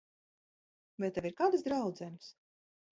Vai 1.03 1.11
tev 1.19 1.29
ir 1.31 1.37
kādas 1.43 1.67
draudzenes? 1.69 2.33